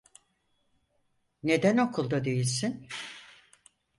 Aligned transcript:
Neden 1.43 1.77
okulda 1.77 2.25
değilsin? 2.25 2.87